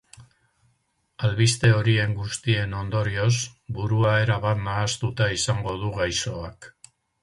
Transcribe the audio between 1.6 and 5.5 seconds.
horien guztien ondorioz, burua erabat nahastuta